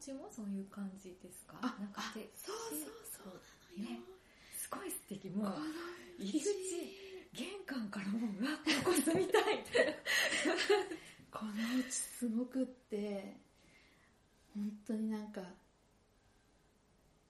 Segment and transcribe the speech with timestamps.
[0.00, 1.58] 家もそういう感じですか？
[1.62, 3.32] あなんかあでそうそうそう
[3.80, 4.00] なのよ、ね。
[4.56, 5.30] すごい素敵。
[5.30, 5.54] もう
[6.18, 6.46] 入り口
[7.32, 8.50] 玄関からもううわ
[8.84, 10.02] ここ住みたいって。
[11.32, 13.36] このうちすごくって
[14.54, 15.42] 本当になんか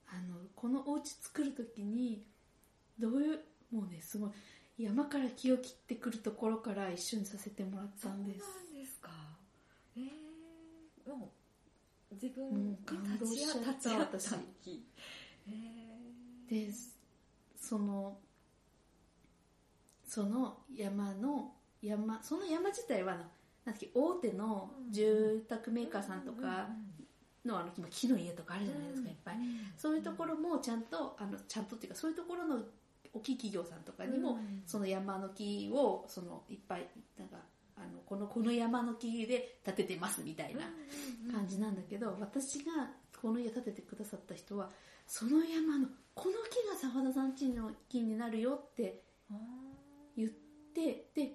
[0.09, 2.25] あのこのお家作る時に
[3.01, 3.41] どういう
[3.73, 4.31] もうねすごい
[4.79, 8.41] 山から木を切ってくるところから一緒にさせてもらったんです。
[8.41, 9.11] そうなんですか。
[9.97, 11.29] えー、もう
[12.21, 12.77] 自分に
[13.21, 14.31] 立ち会った私
[14.63, 14.85] 日
[15.49, 16.73] えで
[17.57, 18.17] その
[20.07, 21.53] その山の
[21.83, 23.21] 山その山自体はな
[23.67, 26.69] なんだっけ大手の住宅メーカーさんとか
[27.45, 29.37] のあの今木の家とかあるじゃないですかいっぱい。
[29.77, 32.61] そういうところもちゃんとあのちゃんとっていうかそういうところの
[33.13, 36.87] 大きい企業さんとかにも、その山の木をそのいっぱい
[37.19, 37.39] なんか
[37.77, 40.63] あのこのこの山の木で建ててますみたいな
[41.33, 42.91] 感じなんだけど、私が
[43.21, 44.71] この家建ててくださった人は
[45.07, 49.03] その山のこの木が澤田さん家の木になるよって
[50.17, 50.31] 言っ
[50.75, 51.33] てで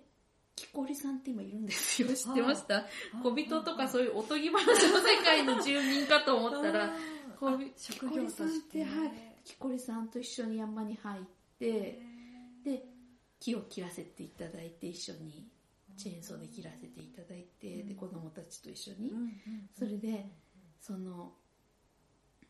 [0.55, 2.07] 木こりさんって今いるんですよ。
[2.13, 2.85] 知ってました？
[3.23, 6.95] 小人とかそういうおとぎ話の世界の住民かと思ったら
[7.39, 9.31] こう職業として木こりさんってはい。
[9.43, 11.23] 木こりさんと一緒に山に入っ
[11.57, 11.99] て
[12.63, 12.85] で
[13.39, 15.47] 木を切らせていただいて一緒に
[15.97, 19.11] チェーンソーで切らせていただいてで子供たちと一緒に。
[19.77, 20.25] それで
[20.79, 21.33] その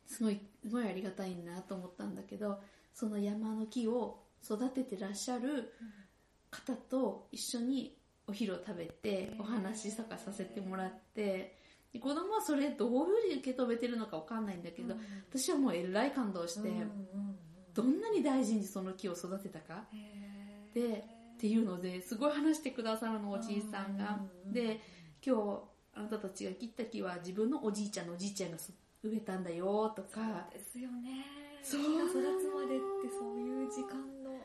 [0.08, 2.59] すごいすごいありがたいなと思ったんだけど
[2.94, 5.73] その山の木を育ててらっしゃる
[6.50, 11.55] 方と一緒にお昼を食べてお話とかさせてもらって
[11.94, 14.95] で子供はそれどういうふうに受け止めてるのかわかんないんだけど、
[15.30, 16.72] 私はもうえらい感動して、
[17.73, 19.83] どんなに大事にその木を育てたか。
[20.73, 21.03] で
[21.42, 24.80] っていうのですごい話してくださるのおじいさんが、で
[25.25, 25.64] 今日
[25.95, 28.58] あなたたちが切った木は自分のおじいちゃんのおじいちゃんが
[29.02, 30.48] 植えたんだよとか。
[30.53, 31.25] ですよね。
[31.64, 31.81] そう。
[31.81, 34.38] 木が育つまでってそういう時間の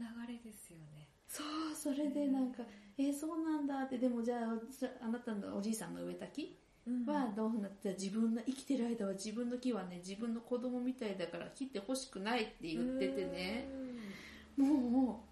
[0.00, 1.06] 流れですよね。
[1.28, 2.64] そうそれでなんか、
[2.98, 3.98] えーそうなんだって。
[3.98, 4.38] でもじゃあ
[4.76, 6.58] じゃああなたのおじいさんが植えた木
[7.06, 13.68] はどうなって自分の生きてる間は自分の木はね自分の子供みたいだから切ってほしくないって言っててね。
[14.56, 15.30] もう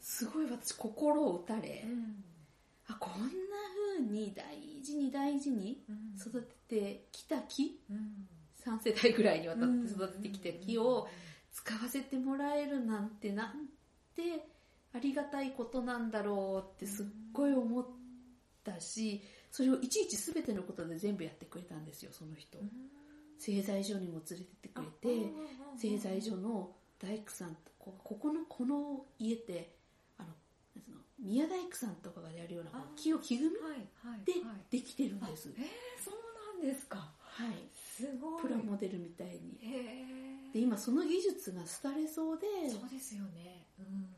[0.00, 1.84] すごい私心を打たれ、
[2.86, 3.28] あこんな
[3.98, 5.82] 風に大事に大事に
[6.18, 7.80] 育ててきた木
[8.64, 11.08] 3世代ぐらいにわたって育ててきた木を
[11.52, 13.66] 使わせてもらえるなんてなん
[14.14, 14.46] て
[14.94, 17.86] ありがたいことなんだろうってすっごい思っ
[18.64, 22.58] たしそれをいちいち全てのことで全部やってくれたんですよその人。
[23.38, 25.32] 製材所にも連れてってくれて
[25.76, 26.70] 製材所の
[27.02, 27.54] 大工さん。
[27.54, 29.79] とこここのこの家って
[30.76, 33.56] あの宮大工さんとかがやるような木を木組み
[34.24, 34.70] ではい。
[34.70, 35.52] できてるんです。
[35.56, 35.64] えー、
[36.02, 36.14] そう
[36.56, 36.96] なんですか。
[36.96, 37.54] はい。
[37.74, 38.42] すごい。
[38.42, 39.58] プラモデルみたいに。
[39.62, 42.46] へえで今その技術が廃れそうで。
[42.68, 43.66] そうですよね。
[43.78, 44.08] うん。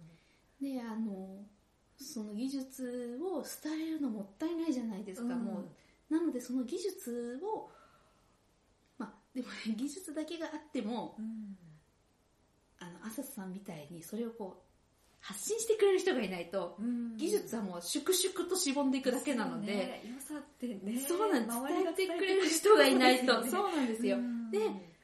[0.61, 1.45] であの
[1.99, 5.45] その技術を廃れるのもったいないじゃないですか、うん。
[5.45, 5.65] も
[6.11, 7.71] うなのでその技術を
[8.99, 11.57] まあでもね 技術だけがあってもうん。
[12.79, 14.72] あの朝さんみたいにそれをこう
[15.23, 17.17] 発信してくれる人がいないとうん。
[17.17, 21.01] 技術はもう粛々としぼんでいくだけなので、ね良さってね。
[21.07, 21.59] そうなんです。
[21.69, 23.45] 伝えてくれる人がいないと。
[23.47, 24.51] そうなんですよ、うん。
[24.51, 24.59] で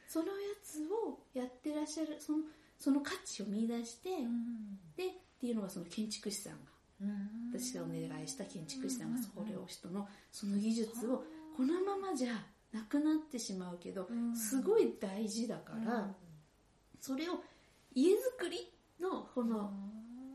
[0.07, 0.31] そのや
[0.61, 2.39] つをやってらっしゃるその
[2.77, 4.77] その価値を見出して、うん。
[4.97, 5.09] でっ
[5.39, 6.59] ていうのがその建築士さんが
[7.01, 7.57] うん。
[7.57, 11.23] 私がお願いした建築士さんがそれを人のその技術を
[11.55, 12.33] このままじゃ
[12.73, 14.35] なくなってしまうけどうん。
[14.35, 16.13] すごい大事だから
[16.99, 17.41] それを
[17.95, 18.69] 家づくり
[18.99, 19.71] のこの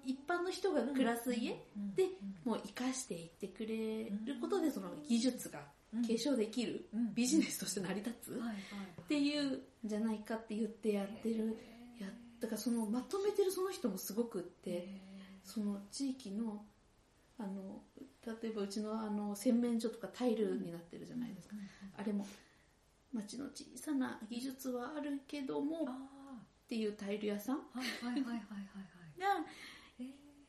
[0.06, 1.50] 一般の人が暮らす家
[1.96, 2.08] で
[2.44, 5.60] もう生かしていってくれることでその技術が
[6.06, 7.14] 継承できるうん。
[7.14, 8.40] ビジネスとして成り立つ
[9.02, 11.56] っていうんじゃないかって言ってやってる。
[12.00, 12.08] や
[12.40, 14.88] だからそのまとめてるその人もすごくって
[15.44, 16.64] その地域の
[17.38, 17.82] あの
[18.42, 21.56] 例えばうちのあの洗面所とかタイルになってるじゃないですか、
[21.98, 22.26] あれも
[23.12, 26.14] 町の小さな技術はあるけどもっあ
[26.68, 28.40] ていうタイル屋さんあはいはいはいはいはいは
[29.16, 29.20] い。
[29.20, 29.46] が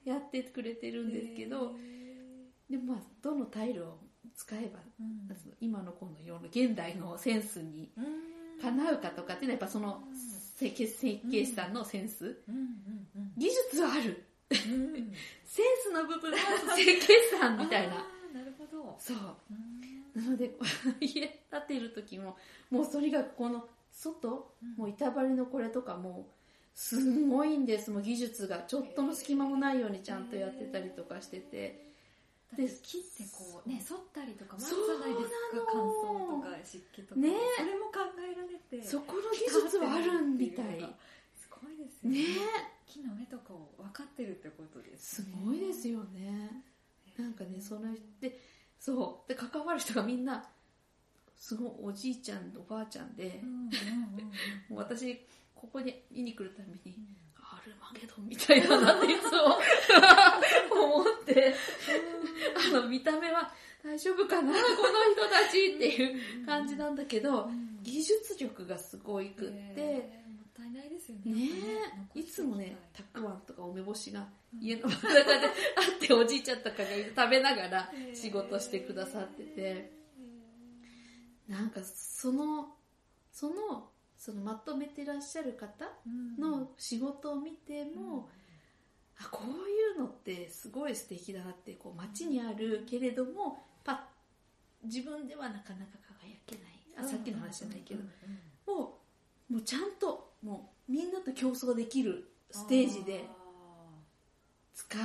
[0.05, 1.73] やってくれてるんですけど、
[2.69, 3.97] でもまあどのタイルを
[4.35, 5.27] 使えば、うん。
[5.59, 10.03] 今のこの世の現代のセンスにうんかなうかとかっていうのはやっぱその
[10.55, 12.37] 設計設計士さんのセンス、
[13.37, 14.23] 技術はある。
[14.51, 14.73] うん。
[14.73, 15.13] うん
[15.45, 16.37] センスの部分は
[16.75, 17.95] 設計士さんみたいな。
[17.95, 18.95] あーなるほど。
[18.99, 19.17] そう。
[19.51, 19.53] う
[20.19, 20.23] ん。
[20.23, 20.55] なので
[20.99, 22.37] 家建てる時も
[22.69, 26.27] もうとにかくこの外、もう板張りのこれとかも
[26.75, 27.89] すんごいんです。
[27.89, 31.85] もう技術がちょっとの隙間もないようにちゃんとやってたりとかしてて。
[32.51, 36.35] だって木ってこうね反ったりとかもあるそうじゃないですか乾燥と
[37.07, 37.33] とか、ね。
[37.57, 40.65] それも考えられてそこの技術はあるんみたい。
[41.35, 42.19] すごいですよね。
[42.19, 42.25] ね。
[42.85, 46.61] 木の目とかを分かってるってことですすねごいですよね。
[47.17, 48.37] なんかねそので
[48.79, 49.29] そう。
[49.29, 50.45] で関わる人がみんな
[51.37, 53.69] すごいおじいちゃんおばあちゃんでう、んうん
[54.69, 54.75] うんうん。
[54.77, 55.25] 私
[55.55, 56.97] ここに見に来るたびに
[57.37, 59.57] アルマゲドンみたいだなっていつも
[60.99, 61.53] 思って。
[62.71, 63.51] あの見た目は
[63.83, 64.63] 大丈夫かなこの
[65.13, 67.79] 人たちっていう感じなんだけどうん。
[67.81, 71.33] 技術力がすごいくって、ねえもったいないですよね。
[71.33, 71.49] ね
[72.15, 72.23] い。
[72.23, 74.27] つもね残たくあんとか梅干しが
[74.59, 75.23] 家の中であ
[75.95, 76.85] っておじいちゃんとかが
[77.15, 79.51] 食べながら仕事してくださってて。
[79.61, 79.95] へ
[81.47, 82.75] なんかその
[83.31, 88.29] そのそのまとめてらっしゃる方えの仕事を見ても、
[89.17, 93.97] あこういうのってすごい素敵だなってこう街にあるけれどもパッ
[94.83, 96.65] 自分ではなかなか輝けない。
[96.97, 98.01] あさっきの話じゃないけど、
[98.65, 98.99] も
[99.49, 103.25] うもうちゃんともうみんなと競争できるステージで
[104.73, 105.01] 使う。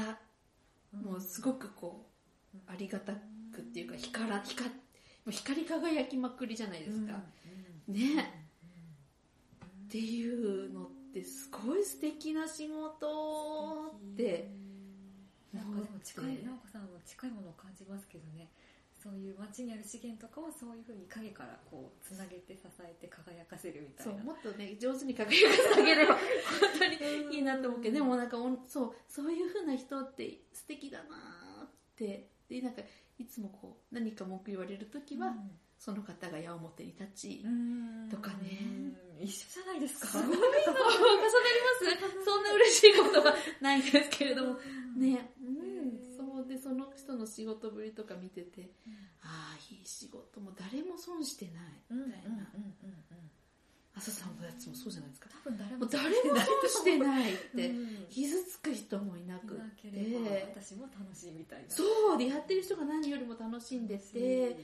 [0.96, 2.04] もうすごくこ
[2.52, 4.74] うありがたくっていうか光ら光も
[5.28, 7.12] う光り輝きまくりじゃないですか、
[7.86, 8.48] ね
[9.90, 14.48] っていうのってすごい素敵な仕事って。
[15.52, 18.52] なんかでも近い直子さんも近いものを感じますけどね。
[19.02, 24.12] そういう街にある資源とかをそういうふうに影からこうつなげて支えて輝かせるみたいな。
[24.12, 26.22] そうもっとね上手に輝かせてあげれば本
[26.78, 32.30] 当にいいなと思うけどでもなんかおんそうそういう風な人って素敵だなって。
[32.48, 32.82] でなんか
[33.18, 35.34] いつもこう何か文句言われる時は、
[35.80, 38.08] その方が矢面に立ち、うん。
[38.10, 38.58] とかね。
[38.60, 40.06] うん一緒じゃないですか。
[40.06, 40.46] すごいの重な。
[40.46, 44.58] りますそんな嬉しいことはないんですけれども。
[44.96, 48.70] ね、うん、そうでその人の仕事ぶりとか見てて
[49.22, 50.40] ああいい仕事。
[50.40, 52.48] も誰も損してないうんみたいな。
[53.94, 55.28] 朝さんのやつもそうじゃないですか。
[55.44, 58.06] 多分誰も誰も損してないってうん。
[58.08, 59.92] 傷つく人もいなくて。
[60.56, 61.68] 私も楽しいみたいな。
[61.68, 61.84] そ
[62.14, 64.56] うでやってる人が何よりも楽しんでて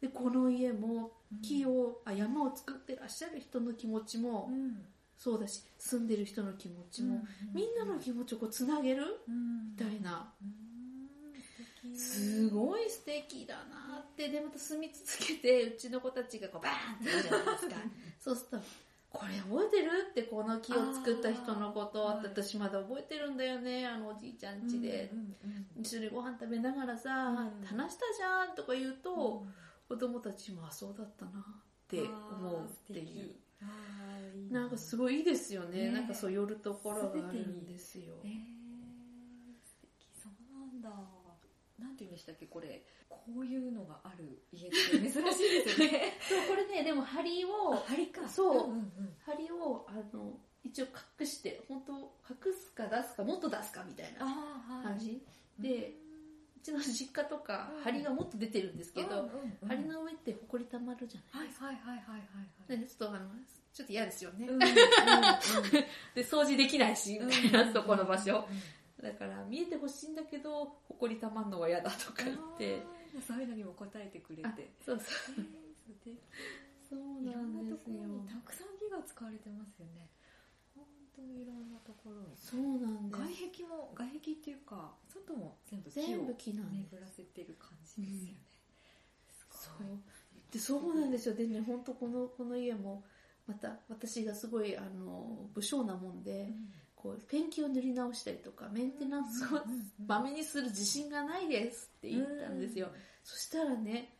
[0.00, 1.12] でこの家も
[1.42, 4.84] 木をあ山を作ってらっしゃる人の気持ちもうん。
[5.16, 9.72] そうだし住んでる人の気持ちも、みんなの気持ちをこうつなげるうん。
[9.72, 11.94] みたいな、うん。
[11.94, 14.28] すごい素敵だなって。
[14.28, 17.76] でまた住み続けてうちの子たちがこうバーンって言うじゃないですか。
[18.18, 18.64] そうすると
[19.12, 25.10] 「これ覚えてる?」ってこの木を作った人のこと私まだ覚えてるんだよねあのおじいちゃん家で。
[25.12, 27.66] うんうんうん一緒にご飯食べながらさ、うん。
[27.66, 29.46] 話したじゃんとか言うと、
[29.90, 31.34] 子供たちもあそうだったなっ
[31.88, 33.34] て思うっていう。
[34.52, 34.66] な。
[34.66, 35.86] んかすごいごいいいですよね。
[35.86, 38.14] ねなんかそう寄るところがあるんですよ。
[38.22, 38.30] えー、
[39.64, 40.90] 素敵そうなんだ。
[41.80, 42.86] なんて言うんでしたっけこれ。
[43.08, 46.18] こういうのがある家って珍しいですよね。
[46.22, 48.28] そうこれねでも針を針か。
[48.28, 48.72] そう。
[48.72, 48.92] んん
[49.26, 50.86] 針をあの一応
[51.18, 51.92] 隠して本当
[52.30, 54.20] 隠すか出すかもっと出すかみたいな
[56.92, 57.82] 実家とかうん。
[57.82, 59.24] 針がもっと出てるんですけど、うんうん
[59.62, 63.28] うん針の上ってほこりたまるじゃないですか、はいはいはいはいはいちょっとあの
[63.72, 64.68] ちょっと嫌ですよね、うんうんうん
[66.14, 68.46] で掃除できないしみたいな、うんそこの場所
[69.02, 72.82] だから見えてほしいんだけどほこりたまんのは嫌だとか言って。
[73.26, 75.34] そういうのにも答えてくれあてそうそう。
[76.06, 76.16] えー
[76.88, 80.08] そういろなんんなとこですよろにたくさん木が使われてますよね。
[80.18, 80.19] 本
[81.16, 82.36] 当にいろんなところに。
[82.36, 83.42] そうなん外です。
[83.52, 86.94] 壁も外壁っていうか外も全部木全部を木なんです。
[86.94, 88.36] 巡らせてる感じですよね、
[89.30, 89.92] すそごい。
[89.94, 89.98] う。
[90.52, 91.34] でそうなんですよ。
[91.34, 93.04] でね本当このこの家も
[93.46, 96.52] また私がすごいあの武将なもんで、
[96.94, 99.60] こうペンキを塗り直したりとかメンテナンスを
[100.06, 102.88] まめにする自信がないですって言ったんですよ、
[103.24, 104.12] そしたらね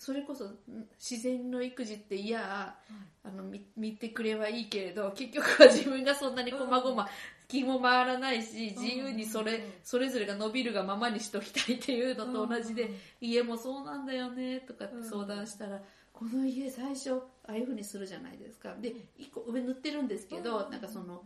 [0.00, 0.56] それこそん
[0.98, 2.30] 自然の育児ってい。
[2.30, 2.74] や
[3.22, 7.06] あの見見てくれはいいけれど結局は自分がそんなにこまごま
[7.48, 9.62] 気も回らないし自由にそれ,、うん。
[9.84, 12.90] それぞれが伸びるがままにしときたいっていうのと同じで、
[13.20, 15.82] 家もそうなんだよねとかって相談したら、
[16.14, 18.74] この家最初ああいう風にするじゃないですか。
[18.80, 21.22] で一個上塗ってるんですけど、なんかその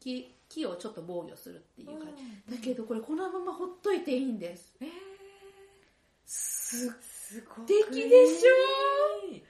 [0.00, 4.74] 木木をちょっと防御するっていう感じ、だけどこれこのままほっといていいんです。
[4.80, 4.88] えー、
[6.24, 6.90] すっ
[7.28, 9.36] すごい素敵でしょ？
[9.36, 9.40] う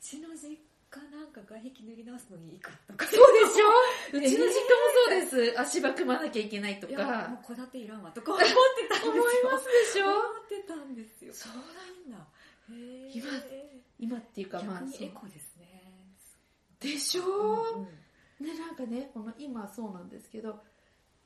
[0.00, 0.56] ちの実
[0.90, 3.06] 家なんか外壁塗り直すのにいいかとか。
[3.06, 3.66] そうでしょ？
[4.18, 4.48] うちの実家も
[5.30, 5.60] そうです。
[5.60, 8.32] 足場組まなきゃいけないといやもかう戸建ていらんわとか。
[8.34, 10.06] 思ってたんですよ思いますでしょ？
[10.08, 11.32] 思ってたんですよ。
[11.34, 12.26] そうなんだ。
[13.12, 13.26] 今
[13.98, 15.82] 今っていうかまあ逆にエコですね。
[16.80, 17.24] でしょ？
[17.24, 17.88] うんうん
[18.40, 20.60] でなんかねこの今そうなんですけど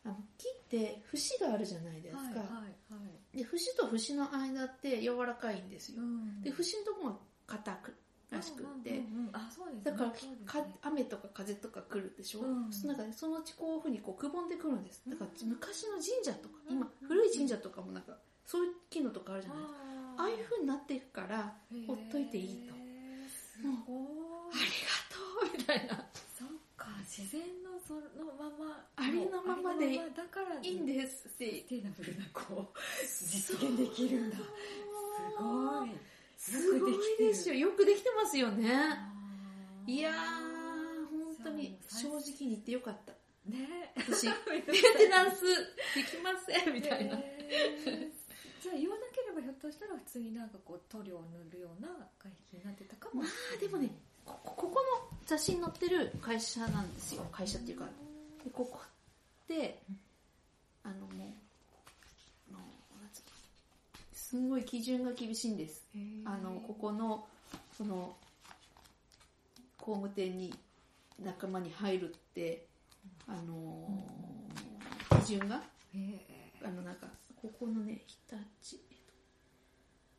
[0.05, 6.43] あの木って節があるじゃないですか、はいはいはいで節と節の間って柔らかいんですよ、うん。
[6.43, 7.17] で節のところが
[7.47, 7.95] 硬く
[8.31, 8.67] らしくっ
[9.33, 9.85] あそうですね。
[9.85, 10.17] だからね。
[10.47, 12.73] か雨とか風とか来るでしょ、うん。
[12.73, 15.03] そなんかねそのうちこういうふうにこうくぼんでくるんです。
[15.07, 16.77] だからうん昔の神社とかうん。
[16.77, 18.17] 今古い神社とかもなんか
[18.47, 19.81] そういう機能とかあるじゃないですか。
[20.19, 21.53] あああいうふうになっていくから
[21.87, 22.75] ほっといていいと。
[23.69, 24.07] もごい。
[24.53, 24.71] あり
[25.45, 26.05] がとうみたいな。
[26.39, 28.01] そっか自然のその
[28.39, 29.26] ままあり
[30.63, 34.37] いいんですってステイナブルなこう実現できるんだ。
[34.37, 34.43] す
[35.39, 35.91] ごい。
[36.37, 37.55] すごいですよ。
[37.55, 38.71] よくできてますよね。
[39.87, 43.13] いやー本当に正直に言ってよかった。
[43.51, 43.93] ね。
[43.97, 45.45] 私 メンテナンス
[45.95, 53.23] できませんみたいな、じゃあ言わなければひょっとしたら普通になんかこう塗料を塗るような外壁になってたかも。
[53.23, 53.91] まあでもね
[54.25, 57.27] ここここの雑誌に載ってる会社なんですよ。
[57.31, 57.87] 会社っていうか
[58.45, 59.83] でここって
[60.87, 61.29] あのもう
[62.51, 62.59] あの
[63.03, 63.09] な
[64.39, 65.85] んごい基準が厳しいんです。
[66.25, 67.27] あのここの
[67.77, 68.17] その
[69.79, 70.55] 工務店に
[71.23, 72.65] 仲間に入るって
[73.27, 75.61] あのー基準が
[76.65, 77.07] あのなんか
[77.41, 78.17] ここのね日
[78.63, 78.81] 立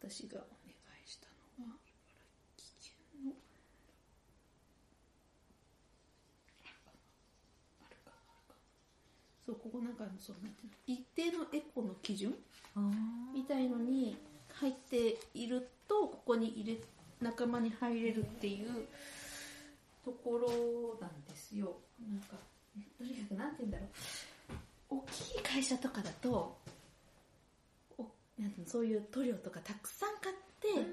[0.01, 1.27] 私がお願いした
[1.61, 2.17] のは茨
[2.57, 3.31] 城県の
[6.63, 8.55] あるかなあるかな
[9.47, 12.35] そうここなんかそうなんて一定のエコの基準
[13.33, 14.17] みたいのに
[14.55, 16.77] 入っているとここに入れ
[17.21, 18.85] 仲間に入れるっていう
[20.03, 20.49] ところ
[20.99, 21.77] なんですよ。
[22.09, 22.35] なんか
[22.97, 23.89] とにかくなんて言うんだろう。
[24.89, 26.57] 大きい会社とかだと
[27.97, 28.03] お
[28.37, 30.89] なんそういう塗料とかたくさん買って、うんうんうん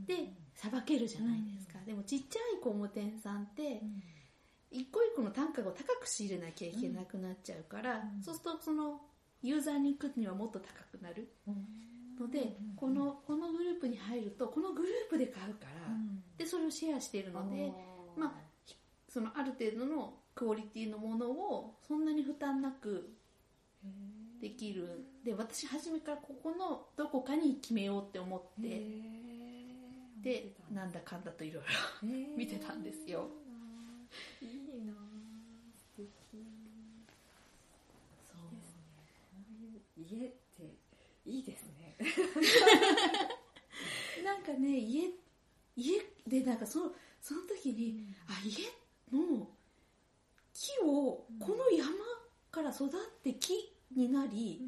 [0.00, 0.04] うん。
[0.04, 4.02] でさばけるじゃないですか、でもちっちゃい工務店さんってうん
[4.72, 8.22] 一個一個の単価を高く仕入れなきゃいけなくなっちゃうから、うん。
[8.22, 9.00] そうするとその
[9.42, 11.28] ユーザーに行くにはもっと高くなる。
[12.18, 12.76] ので、うん。
[12.76, 16.22] このこのグループに入るとこのグループで買うから、うん。
[16.36, 17.72] でそれをシェアしているので
[18.16, 18.32] まあ
[19.08, 23.10] そのある程度のクオリティのものをそんなに負担なく
[24.40, 25.06] できる。
[25.24, 29.12] で私初めからここのどこかに決めようって思って
[30.22, 31.64] でなんだかんだといろい
[32.02, 33.28] ろ見てたんですよ
[34.40, 34.92] いいな
[35.76, 36.06] 素敵。
[38.30, 38.82] そうですね。
[39.18, 40.36] こういう家って
[41.26, 41.96] いいですね。
[44.24, 45.10] なんかね家
[45.76, 48.64] 家でなんかそのその時に、あ家
[49.16, 49.48] の
[50.52, 51.38] 木をうん。
[51.38, 51.88] この山
[52.50, 52.90] から育っ
[53.22, 54.60] て木になり、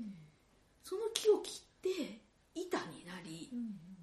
[0.85, 2.21] その木を切って
[2.55, 3.51] 板になり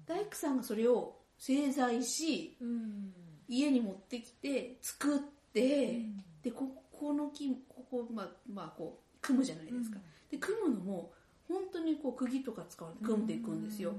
[0.06, 3.14] 大工さんがそれを製材しうん
[3.52, 5.18] 家に持ってきて作っ
[5.52, 5.98] て、
[6.42, 9.98] でここの木ここまあまあこう組むじゃないですか、
[10.30, 11.12] で組むのも
[11.48, 13.92] 本当にこう釘とか使われて組んでいくんですよ、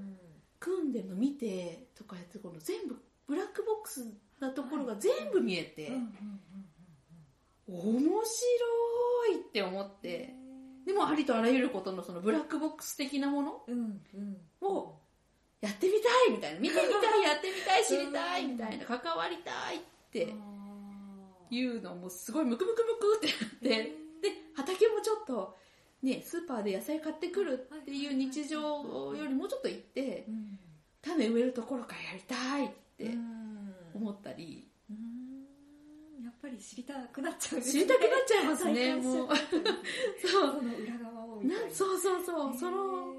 [0.60, 4.08] 組んでるの見てとかやってこの全部ブラックボックス
[4.40, 6.10] なところが全部見えて、うんうんうん
[7.66, 8.04] 面白
[9.32, 10.34] いって思って。
[10.86, 14.38] でもありとあらゆることのそのブラックボックス的なものうんうん。
[14.62, 14.98] を
[15.64, 16.60] やってみたいみたいな。
[16.60, 18.86] 見てみたいやってみたい 知りたいみたいな。
[18.86, 20.34] 関わりたいって
[21.50, 23.28] いうのもすごいムクムクムクって
[23.72, 24.30] なって。
[24.30, 25.58] で畑もちょっと
[26.02, 28.60] ねスーパーで野菜買ってくるっていう日常
[29.16, 30.60] よりもうちょっと行ってうん
[31.02, 33.74] 種植えるところからやりたいってうん。
[33.94, 34.70] 思ったり。
[34.90, 36.24] うん。
[36.24, 39.28] やっぱり知りたくなっちゃうんです知りたくなっちゃいますねもう。
[39.28, 39.30] う
[40.28, 40.52] そう。
[40.52, 41.66] その裏側をみたいな。
[41.68, 43.14] なそうそうそう、その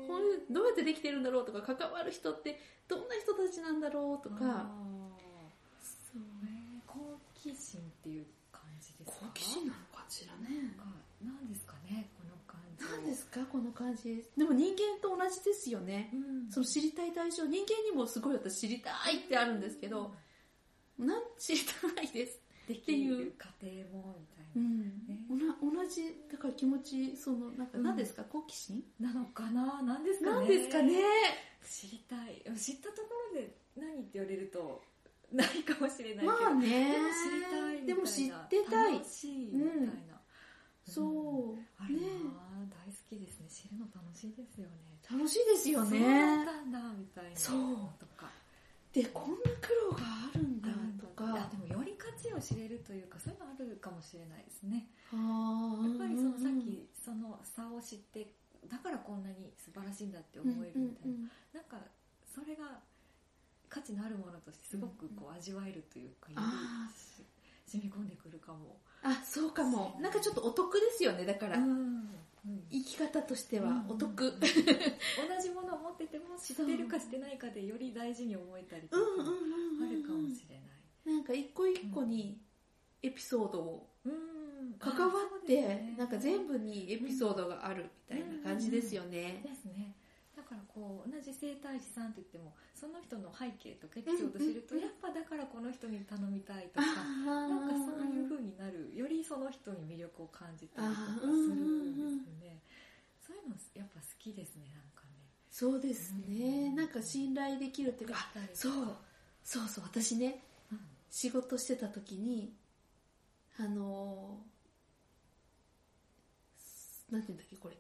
[0.50, 4.37] どうやってできてるんだろうとか関わる人ってどんな人たちなんだろうとか。
[4.40, 4.66] あ
[5.81, 9.26] そうーへー好奇心っていう感じですか？
[9.26, 10.75] 好奇心なのかしらね。
[11.23, 12.09] なんですかね？
[12.16, 12.85] この感じ。
[12.85, 13.40] 何ですか？
[13.50, 14.25] この感じ。
[14.37, 16.11] でも人間と同じですよね。
[16.12, 16.50] うん。
[16.50, 17.45] その知りたい対象。
[17.47, 20.12] 人間にもすごい私知りたいってあるんですけど。
[20.99, 21.23] なん。
[21.38, 21.61] 知り
[21.95, 22.38] たいです。
[22.69, 23.33] でていう。
[23.33, 24.92] 過程もみうん。
[25.61, 28.82] 同じだから気持ちそのなんかうん何ですか、好奇心？
[29.00, 29.82] ななのかな？
[29.82, 30.34] なんですかね？
[30.37, 30.94] なんですかね？
[31.66, 32.56] 知りたい。
[32.56, 34.82] 知ったところで何って言われると
[35.32, 36.92] ないかもしれないけど、まあね。
[36.92, 37.87] でも知りたいみたいな。
[37.87, 38.92] でも知ってたい。
[38.94, 39.92] 楽しいみたいな、
[40.87, 42.06] そう、あるな、ね。
[42.70, 43.49] 大好きですね。
[43.49, 44.73] 知るの楽しいですよね。
[45.11, 47.37] 楽しいですよそうだねったんだみたいな。
[47.37, 47.61] そう。
[47.61, 48.30] のとか
[48.94, 50.68] でこんな苦労があるんだ
[51.02, 51.26] とか。
[51.34, 54.86] あでもより価値を知れるというかそういうのあるかもしれないですね。
[55.12, 55.16] あ
[55.82, 58.32] やっぱりそのさっうんきその差を知って
[58.70, 61.78] だからこんなに素晴らしいんだって思えるみたいな、うんうんなんか
[62.24, 62.80] それが
[63.68, 67.24] 価値のあるものとしてすごくこう味わえるというか、よありし
[67.66, 69.98] 染み込んでくるかも、あそうかも。
[70.00, 72.08] なんかちょっとお得ですよねだから、うん
[72.70, 74.46] 生き方としてはお得、う ん同
[75.42, 80.62] じものを持ってても知ってるかしてないかでより大事に思えたりとかうんうんうんうんあるかもしれな
[81.12, 81.50] い、なんか生一
[81.90, 82.40] 個に
[83.02, 84.34] エピソードをうん。
[84.78, 89.40] 関わって、なんか全部にエピソードがあるみたいな感じですよね。
[89.44, 89.94] ですね。
[90.00, 90.03] だ
[90.44, 102.60] からこう同じ生態師さんって言ってもその人の背景とかエピソード知ると、やっぱだからこの人に頼みたいとかあなんかそういうう風になるよりその人に魅力を感じたりとかするんですね。
[103.26, 105.24] そういうのやっぱ好きですねなんかね。
[105.50, 106.68] そうですね。
[106.68, 106.76] うん。
[106.76, 108.96] なんか信頼できるっていうか、あそう、
[109.42, 112.52] そうそう、私ね、うん仕事してた時に、
[113.56, 114.54] あのー
[117.12, 117.76] なんて言うんだっけ、これ。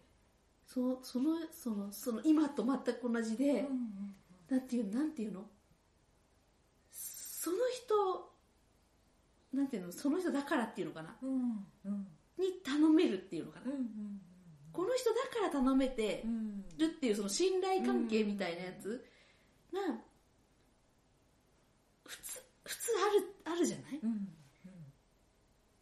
[0.74, 4.14] そその、その、その、今と全く同じで、うんうん
[4.48, 5.46] なんていう、なんていうの？
[6.90, 8.30] その人、
[9.54, 11.16] なんていうの、その人だからっていうのかな？
[11.22, 12.06] うんうん。
[12.38, 14.20] に頼めるっていうのかな、うんうん
[14.72, 16.64] この人だから頼めてうん。
[16.76, 19.06] るっていうその信頼関係みたいなやつ
[19.72, 19.80] が、
[22.04, 22.90] 普通、普通
[23.46, 24.28] ある、あるじゃない、うん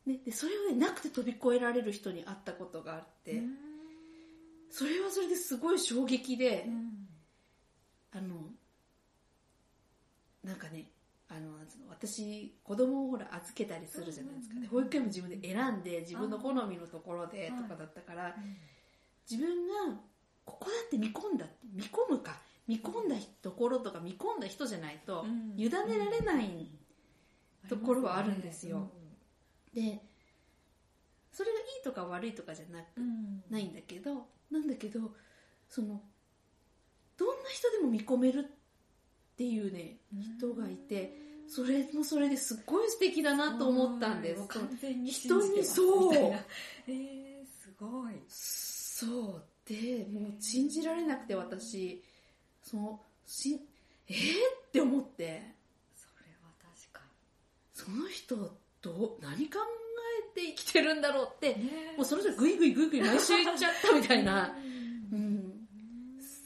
[0.05, 3.07] ね、で、それをね、なくて飛び越えられる人に会ったことがあっ
[5.13, 7.09] それですごい衝撃で、うん。
[8.13, 8.51] あの、
[10.43, 10.91] なんかね、
[11.29, 11.53] あの、
[11.89, 14.61] 私、子供をほら預けたりするじゃないですか。
[14.61, 18.37] で保育園も自分で選んで、自分の好みのところでとかだったから、
[19.31, 19.97] 自分が、
[20.45, 25.55] ここだって見込んだって、見込むか、見込んだところとか見込んだ人じゃないと、うん。
[25.57, 26.69] 委ねられない
[27.69, 28.91] ところはあるんですよ。
[29.73, 30.03] で、
[31.33, 33.43] それがいいとか悪いとかじゃなく、うん。
[33.51, 35.15] ないんだけど、なんだけど、
[35.69, 36.03] その、
[37.17, 41.17] どんな人でも見込めるっていうね、人がいて、
[41.49, 44.47] それもそれですっごい素敵だなと思ったんです。
[44.49, 46.15] 完全に人にそう。
[46.15, 48.15] えー、すごい。
[48.29, 49.43] そう。
[49.67, 52.03] で、もう信じられなくて私、
[52.63, 53.61] その、し、
[54.09, 54.17] えー、
[54.67, 55.55] って思って、
[55.95, 57.03] それは確か
[57.73, 58.37] その人、
[58.83, 59.59] どう、何考
[60.37, 61.57] えて生きてるんだろうって、
[61.97, 64.55] もうその人グイグイグイグイ毎週言っちゃったみたいな、
[65.13, 65.37] ううん。
[65.37, 65.53] ん。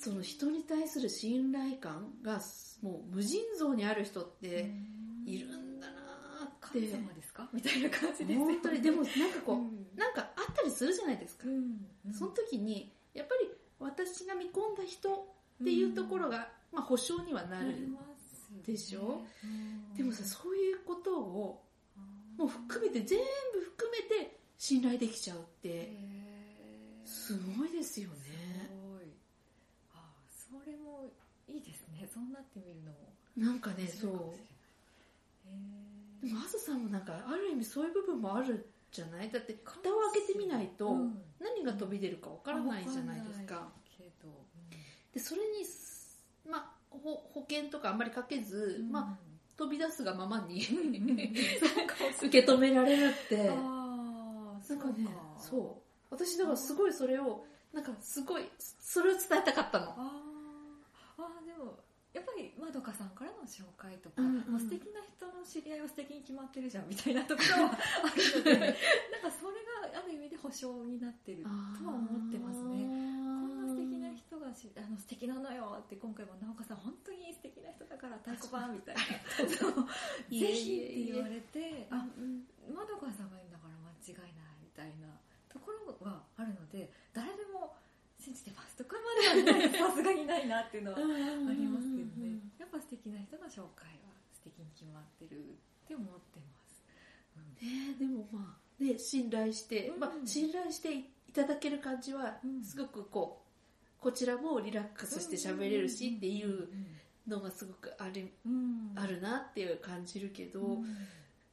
[0.01, 2.41] その人に対する信頼感が、
[2.83, 4.71] もう無尽蔵にある人って
[5.25, 6.81] いるんだなーって。
[6.81, 7.49] 神様ですか？
[7.53, 9.87] みたいな感じです本当に、でもなんかこう、うん。
[9.97, 11.45] なんかあったりするじゃないですか。
[11.47, 12.13] うん。
[12.13, 15.13] その時に、やっぱり私が見込んだ人
[15.63, 17.75] っていうところが、まあ保証にはなる。
[18.65, 19.25] でしょ？
[19.45, 19.95] うん。
[19.97, 21.66] でもさ、そういうことを、
[22.37, 23.19] もう含めて、全
[23.55, 25.93] 部含めて信頼できちゃうって、
[27.05, 28.15] すごいですよね。
[28.69, 29.07] すごい。
[29.95, 31.11] あそれも
[31.49, 32.09] いいですね。
[32.13, 32.97] そうなってみるのも。
[33.37, 34.35] なんかね、そう。
[34.35, 39.31] へでも、あずさんもなんか、ある意味そういう部分もあるじゃない？
[39.31, 41.23] だって、蓋を開けてみないと、うん。
[41.39, 43.55] 何が飛び出るかわからないじゃないですか。
[43.57, 43.61] わ。
[43.63, 43.73] ん。
[45.13, 45.65] で、それに、
[46.51, 48.91] まあ、保保険とかあんまりかけず、うん。
[48.91, 49.26] まあ、
[49.57, 50.61] 飛び出すがままに
[52.23, 55.61] 受け止められるって、あーなんかね、そそう。
[55.61, 55.75] う。
[56.11, 59.87] 私だからすごいそれを、なんかすごい、それを伝えたかったの。
[59.91, 61.23] あー。
[61.23, 61.79] あーでも
[62.13, 64.61] やっぱりまどかさんからの紹介とか、うんうん。
[64.61, 67.77] 素敵な人の知り合いは素敵に決まってるじゃんみたいなところはあ
[68.09, 68.77] るので なんか
[69.31, 69.57] それ
[69.93, 72.85] がある意味で保証になってるとは思ってますね。
[72.85, 76.93] こんな素敵な人がしあの素敵なのよって今回も直岡さん本
[78.07, 79.03] から太鼓判みたいな。
[80.31, 82.47] ぜひって言われてあうん。
[82.73, 85.11] まどかさんがいいんだから間違いないみたいな
[85.51, 87.75] ところはあるので誰でも
[88.19, 91.01] 信じてますとかまではさすがにないなっていうのはあ
[91.53, 92.41] りますけどね。
[92.59, 96.83] やっぱ素敵な人の紹介は素敵に決まってるって思ってます、
[97.37, 97.55] うん。
[97.63, 100.01] ねでもまあ、ね、信頼して、うん。
[100.01, 103.43] まあ、信頼していただける感じはうん、すごくこ
[104.01, 106.69] う、こちらもリラックスして喋れるしっていう
[107.29, 108.93] のがすごくある、うん。
[108.95, 110.97] あるなっていう感じるけど、うん。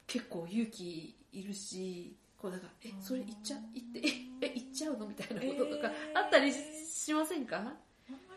[0.08, 5.08] 結構勇気いるし、こうだから、え、それ言っちゃ、言って、え、え、言っちゃうの？
[5.08, 6.20] みたいなこととかえー。
[6.20, 7.58] あったりしませんか？
[7.58, 7.72] あんま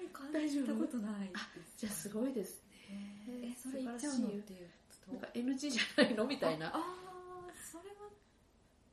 [0.00, 3.24] り感じたことないあじゃあすごいですね。
[3.28, 4.28] えそれ言っちゃうの？
[4.28, 4.68] っていう
[5.04, 6.24] となんか NG じゃないの？
[6.24, 6.68] みたいな。
[6.68, 8.08] ああーそれは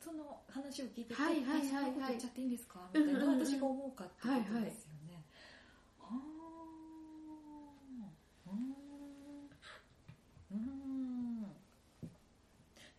[0.03, 1.61] その話を聞いてて、はいはいはいはい。
[1.61, 2.79] あそんなこと言っちゃっていいんですか？
[2.93, 4.59] みたいな、うんうんうん私が思うかってことですよ
[5.07, 5.23] ね、
[5.99, 6.13] はあ
[8.47, 8.63] うーん
[10.51, 11.41] うーん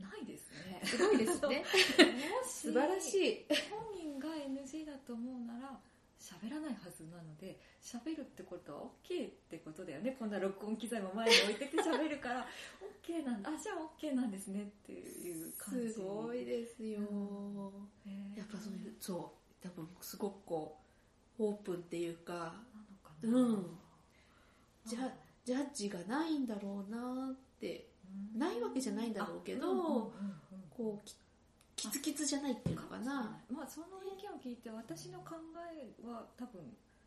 [0.01, 0.39] ないで
[0.85, 1.65] すごいですね。
[2.47, 3.47] 素晴らしい。
[3.71, 5.81] 本人が NG だと思うなら
[6.19, 10.17] 喋らないはずなので喋るってことは OK ってことだよね。
[10.19, 12.47] こんな録音機材も前に置いてて 喋るから
[13.03, 13.51] OK なんだ。
[13.51, 15.93] あじゃあ OK なんですねっていう感じ。
[15.93, 16.99] すごいですよ。
[18.07, 18.39] へー。
[18.39, 20.79] やっぱそういう、そう、多分すごくこ
[21.39, 23.39] う、オープンっていうか、なのかな。
[23.39, 23.79] うん。
[24.87, 27.91] じゃジャッジがないんだろうなって、
[28.35, 30.41] ないわけじじゃないんだろうけど、うんうんうんうん
[30.77, 31.17] こうき
[31.77, 33.39] キツキツじゃないっていうのかな。
[33.51, 35.37] まあその意見を聞いて私の考
[35.73, 36.63] えは多分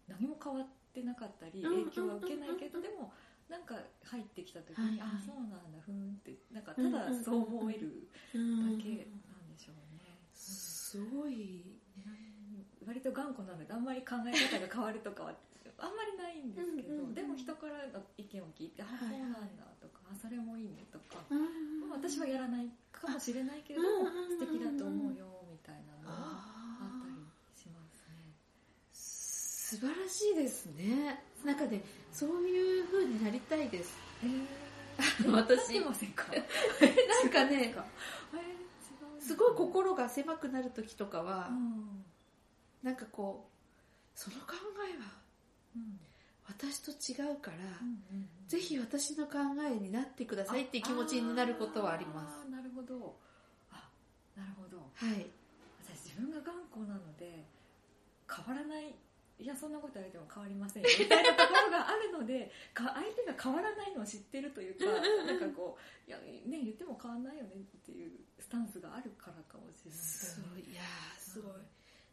[0.08, 3.12] 何も変わってなかったりうん影響は受けないけどでも
[3.49, 5.17] なんか入ってきた時に、はいはい。
[5.17, 15.34] あそうなんだふーんってなんかただそう思えるだうんけなんでしょうね、すごいうん割と頑固なのであんまり考え方が変わるとかは
[15.80, 17.13] あんまりないんですけど、うんうんうん。
[17.13, 28.34] でも人からの意見を聞いて、あそうなんだとかあそれもいいねとか、うんまあ私はやらないかもしれないけれど素敵だと思うよみたいなのはああったりーしますね。
[28.94, 31.22] 素晴らしいですね。
[31.46, 33.96] なんかねそういう風になりたいです。
[34.24, 34.28] え
[35.30, 35.30] 私。
[35.30, 36.26] なってませんか？
[36.34, 37.76] なんかね
[39.20, 42.04] すごい心が狭くなる時とかは、うん。
[42.82, 43.50] なんかこ
[44.16, 44.54] うその考
[44.90, 45.02] えはうん
[46.48, 47.58] 私と違うから、
[48.48, 52.50] ぜひ私の考えになってくださいっていう気持ちになることはあります。
[52.50, 53.16] なるほど。
[53.72, 53.90] あ
[54.36, 54.78] なるほど。
[54.96, 55.28] はい。
[55.84, 57.44] 私自分が頑固なので
[58.28, 58.96] 変わらない
[59.40, 60.90] いやそんなこと言われても変わりませんよ。
[61.00, 70.00] みたいなところがあるのでか相手が変わらないのを知ってるというかなんかこういやね言っても変わらないよねっていうスタンスがあるからかもしれない。
[70.00, 70.66] すごい。
[70.66, 71.54] いやーすごい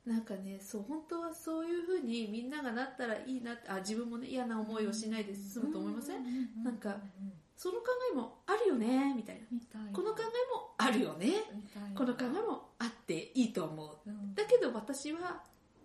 [0.07, 6.93] なんかねそう本当はそういうふうにみんながなったらいいなってあ自分もね嫌な思いをしないで済むと思いません、んなんかう
[7.25, 9.43] んその考えもあるよねみたいな。
[9.93, 11.33] この考えもあるよね。
[11.95, 14.11] この考えもあっていいと思う。
[14.11, 14.35] うん。
[14.35, 15.41] だけど私は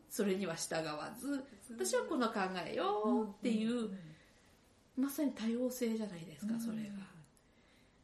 [0.10, 3.92] それには従わず私はこの考えよっていう、
[4.98, 7.09] まさに多様性じゃないですか、それが。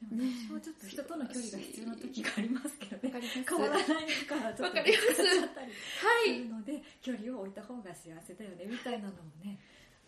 [0.04, 3.14] でも私もちょっと人との距離が必要な時がありますけどね。
[3.48, 3.86] 変わらない
[4.28, 4.94] からちょっとわかっちゃ
[5.46, 5.74] ったりは
[6.26, 9.58] いするので距離を置いた方が幸せだよねみたいなのもね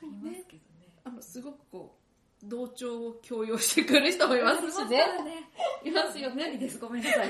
[0.02, 0.94] ありますけどね。
[1.04, 2.08] あのすごくこう
[2.44, 5.04] 同調を強要してくる人もいますしね。
[5.84, 6.52] いますよね。
[6.52, 6.78] 何です？
[6.78, 7.30] ごめんなさい。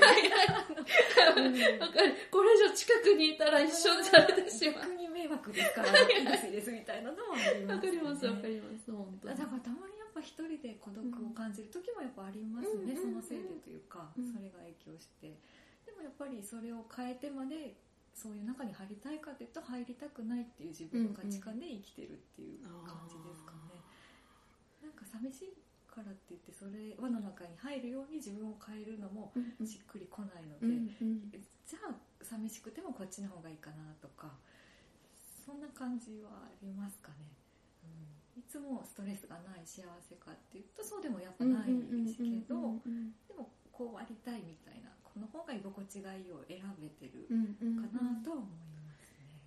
[1.88, 2.14] かる。
[2.30, 4.74] これ以上近くにいたら一緒にされてしまう。
[4.82, 7.98] 逆に迷惑ですから いいですいいですみたいなのもありますよね。
[8.02, 8.92] わかりますわかります。
[8.92, 9.38] 本当に。
[9.38, 14.26] だからたまにぱ一人で孤独を感じる時もやっぱありますね、うんそのせいでというか、うん。
[14.26, 15.38] それが影響して。
[15.86, 17.78] でもやっぱりそれを変えてまで
[18.12, 23.78] そういう中に入りたいかというと入りたくないっていう自分の価値観で生きてるっていう感じですかね、
[24.82, 29.66] なんか寂しいからって言ってそれ輪の中に入るように自分を変えるのもうんうん。
[29.66, 31.30] しっくりこないので、うんうん。
[31.30, 34.34] じゃあ寂しくてもこっちの方がいいかなとか
[35.46, 37.37] そんな感じはありますかね、うん、
[38.38, 42.78] いつもストレスがない幸せかっていうとそうでもやっぱないですけど、
[43.26, 47.34] でもこうありたいみたいなこの方が居心地がいいを選べてるか
[47.90, 48.48] なとは思い
[48.78, 49.42] ますね、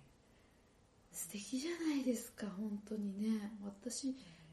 [1.10, 3.50] 素敵じゃないですか本当にね。
[3.64, 4.08] 私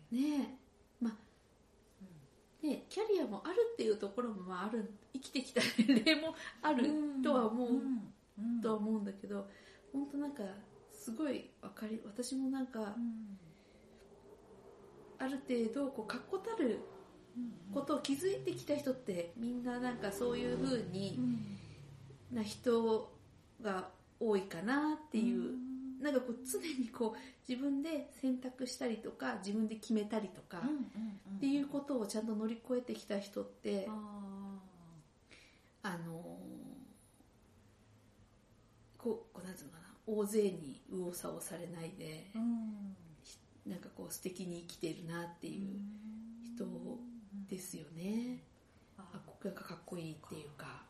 [0.09, 0.55] ね
[1.01, 6.89] まあねキャリアもあるっていうところもまあある生きてきた年齢もある
[7.21, 7.77] とは思う、うん。
[8.39, 8.61] うん。
[8.61, 9.49] とは思うんだけど
[9.91, 10.43] 本当なんか
[10.93, 13.37] すごいわかり私もなんかうん
[15.19, 16.79] ある程度こう確固たる
[17.73, 21.19] ことを気づいてきた人ってみんななんかそういう風に
[22.31, 23.11] な人
[23.61, 25.53] が多いかなっていう、
[26.01, 30.61] なんかこう常にこう自分で選択したりとか自分で決めたりとか、
[31.37, 34.57] っていうことをちゃんと乗り越えてきた人ってあ
[35.83, 35.99] あのー
[38.97, 42.95] こうこうなんていうのかな大勢に右往左往されないでーうん
[43.69, 45.79] なんかこう素敵に生きてるなっていう
[46.43, 46.65] 人
[47.47, 48.41] ですよね、
[48.97, 50.81] あなんかかっこいいっていうか、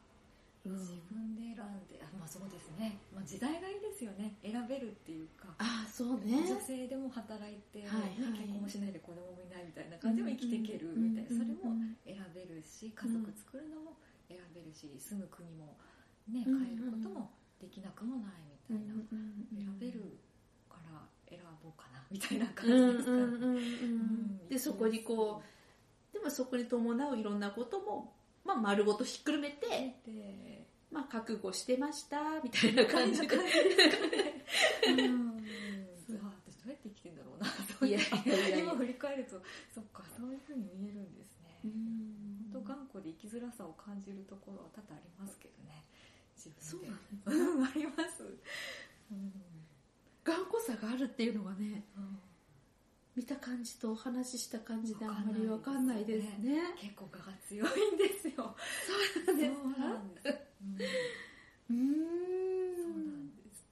[0.65, 4.35] うん、自分で選んであまあそうですね、まあ、時代がいいですよね。
[4.41, 5.47] 選べるっていうか。
[5.59, 6.43] あそうね。
[6.47, 15.75] 女性でも働いて、はいねはい結婚もしないで子供もいないみたいな感じでも生きていけるみたいな、それもうん選べるし家族作るのも選べるし住む国も、
[16.27, 18.95] ね、うん変えることもできなくもないみたいな、
[19.51, 20.17] 選べる
[21.29, 23.05] 選ぼうかなみたいな感じ
[24.49, 25.41] ででそこにこ
[26.11, 28.13] うでもそこに伴ういろんなことも、
[28.45, 33.35] まあ、丸ごとひっくるめて、でまあ、覚悟してましたみたいな感じでど
[36.65, 37.87] うやって生きてんだろうな。
[37.87, 37.99] いや
[38.57, 39.41] 今振り返ると、
[39.73, 41.59] そっか、そういうふうに見えるんですね。
[41.65, 41.71] うん
[42.51, 45.85] 本当頑固で生きづらさを感じるところは多々ありますけどね。
[46.35, 47.29] 自そう分なで。
[47.29, 48.23] んですうん、あります。
[49.11, 49.48] うん。
[50.29, 52.19] 頑固さがあるっていうのがねうん。
[53.15, 56.61] 見た感じとお話しした感じであんまりわかんないですね。
[56.79, 58.55] 結構我が強いんですよ。
[58.85, 60.29] そうなんですそうなんそ
[61.71, 61.79] うん。
[61.79, 63.65] なんです。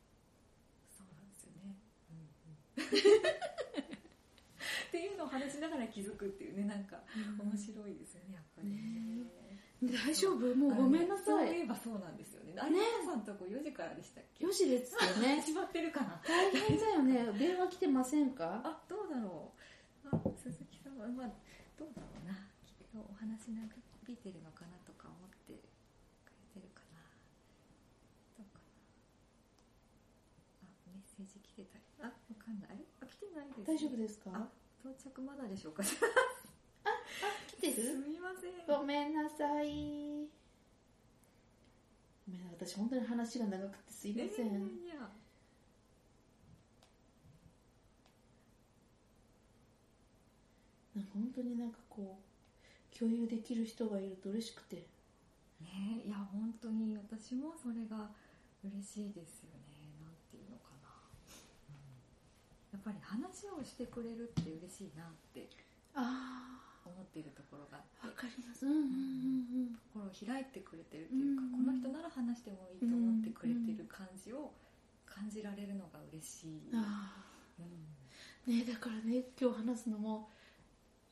[0.97, 1.77] そうなんですよね。
[4.87, 6.99] っていうのを話しながら気づくっていうね、なんか
[7.39, 9.46] 面白いですよね、やっぱりね。
[9.83, 10.55] 大丈夫？
[10.55, 12.53] もうごめんなさそういいえばそうなんですよね。
[12.57, 12.61] 有
[13.05, 16.19] 馬さんとこ4時からでしたっけ？4時ですよね 始まってるかな？
[16.25, 18.61] 大変だよね電話来てませんか？
[18.65, 19.53] あ、どうだろ
[20.05, 20.07] う。
[20.09, 21.29] あ、鈴木さんは、まあ、
[21.77, 22.33] どうだろうな。
[22.65, 23.61] きっとお話長
[24.07, 25.53] 引いてるのかなとか思って
[26.25, 26.99] くれてるかな。
[28.37, 28.59] どうか
[30.63, 30.65] な。
[30.65, 31.83] あ、メッセージ来てたり。
[32.01, 32.83] あ、わかんない。
[33.01, 34.31] あ、来てないです、大丈夫ですか？
[34.33, 34.49] あ、
[34.81, 35.83] 到着まだでしょうか？
[37.59, 37.61] す。
[37.61, 38.77] 来てるみません。
[38.77, 40.27] ごめんなさい。
[42.25, 44.49] ごめんな私本当に話が長くてすいません、い
[44.87, 45.09] やいや
[50.95, 54.85] なんか本当になんかこう共有できる人がいると嬉しくて。
[55.61, 58.11] ねいや本当に私もそれが
[58.63, 59.89] 嬉しいですよね。
[59.99, 60.89] なんていうのかな、
[62.73, 65.49] やっぱり話をしてくれるって嬉しいなって。
[65.95, 68.65] あ思っているところがあわあってかります。
[68.65, 74.51] うんうんうん心を開いてくれてるっていうか、うんこの人なら話してもいいと思ってくれてる感じを
[75.05, 78.53] 感じられるのが嬉しい、うん。
[78.53, 80.29] ねだからね今日話すのも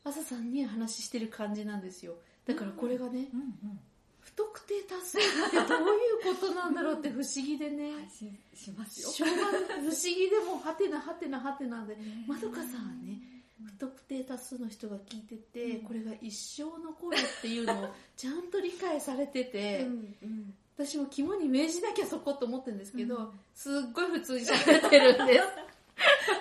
[0.04, 2.16] 朝さんに話してる感じなんですよ。
[2.46, 3.80] だからこれがね、うんうん
[4.26, 9.10] 不特定多数ってどういうことなんだろうって不思議でね、 配信しますよ。
[9.10, 9.62] しょうがない。
[9.62, 11.96] 不思議でもはてなはてなはてなんで
[12.28, 13.35] まどかさんはね
[13.66, 15.86] 不特定多数の人が聞いてて、うん。
[15.86, 20.54] これが一生残るっていうのをちゃんと理解されてて、うんうん。
[20.78, 23.30] 私も肝に銘じなきゃそこと思ってるんですけど、うん。
[23.54, 25.44] すっごい普通に喋ってるんです。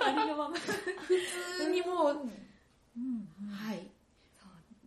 [0.05, 0.57] ありのまま。
[0.57, 0.63] 普
[1.59, 2.15] 通にもう、う。
[2.15, 3.51] んうん。
[3.51, 3.91] はい。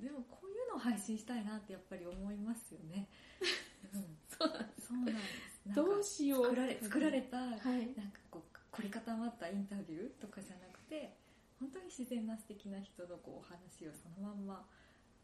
[0.01, 3.07] でもこういうのを配信したいなってやっぱり思いますよね、
[3.93, 5.73] うん、そうなんです。
[5.75, 6.43] どうしよう。
[6.45, 7.57] 作られ作られた、はい。
[7.57, 11.17] なんかこう凝り固まったインタビューとかじゃなくて
[11.59, 14.65] 本当に自然な素敵な人のこうお話をそのまんま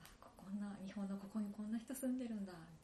[0.02, 2.84] あここんな日本のここにこんな人住んでるんだみたいな。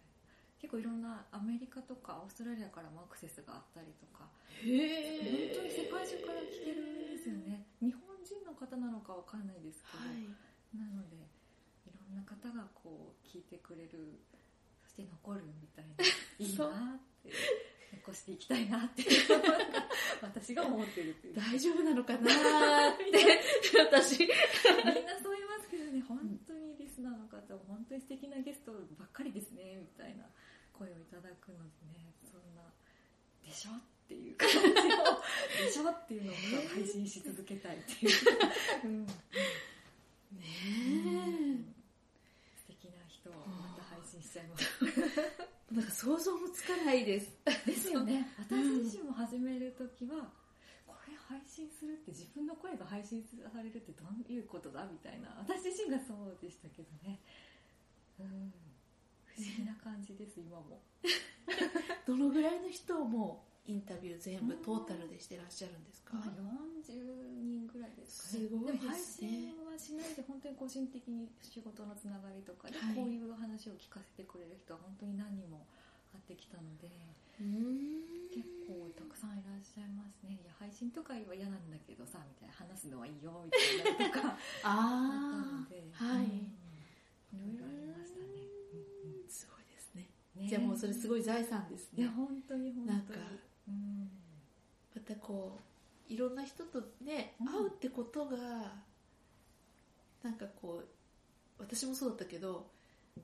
[0.59, 4.27] 結構いろんなアメリカとかオーストラリアからもアクセスがあったりとか。
[4.59, 4.67] 本
[5.55, 10.27] 当に世界中から聞けるんですよね日本人の方なのかわかんないですけど、はい。
[10.75, 11.15] なので
[11.87, 14.19] いろんな方がこう聞いてくれる
[14.83, 16.03] そして残るみたいな
[16.37, 17.31] いいなって
[17.93, 19.03] 残していきたいなって。
[20.21, 21.35] 私が思ってるっていう。
[21.35, 23.79] 大丈夫なのかなーって。
[23.79, 26.01] 私みんなそう言いますけどね。
[26.01, 30.25] 本当にリスナーの方は本当に素敵なゲストばっかりですねみたいな
[30.73, 32.13] 声をいただくのでね。
[32.31, 32.61] そんな
[33.43, 34.61] でしょっていう感じを
[35.65, 36.35] でしょっていうのを
[36.73, 38.11] 配信し続けたいっていう、
[38.85, 39.05] うん。
[39.05, 39.13] ね
[40.33, 41.25] 素敵な
[43.19, 44.65] 人をまた配信しちゃいます。
[45.71, 47.29] え なんか想像もつかないです。
[47.65, 48.25] ですよね。
[48.39, 50.31] 私自身も始める時は、
[50.87, 55.29] これ配信するって自分の声が配信されるってどういうことだみたいな。
[55.37, 57.19] 私自身がそうでしたけどね。
[58.19, 58.53] うん。
[59.25, 60.81] 不思議な感じです今も。
[62.07, 66.33] どのぐらいの人をもうインタビュー全部トータルでしてらっしゃるんですか、まあ
[66.89, 66.89] 40
[67.37, 68.49] 人ぐらいですかね。
[68.49, 69.53] すごいですね。
[69.53, 72.97] も配信はしないで本当に個人的に仕事のつながりとかではい。
[72.97, 75.69] こういう話を聞かせてくれる人は本当に何人も
[76.17, 76.89] 会ってきたので、
[78.33, 86.59] 結構たくさんいらっしゃいますねいや配信とかは嫌なんだけどさみたいな話すのはいいよみたいなのとか ああったのであはい、うん
[87.31, 88.41] いろいろありましたね。
[89.29, 90.09] すごいですね。
[90.35, 92.03] ねじゃあもうそれすごい財産ですね。
[92.03, 92.97] いや本当に本当に。
[92.97, 93.48] なんかうん
[94.95, 95.57] またこ
[96.09, 97.47] ういろんな人とねうん。
[97.47, 98.37] 会うってことが
[100.23, 100.87] なんかこう
[101.59, 102.67] 私もそうだったけど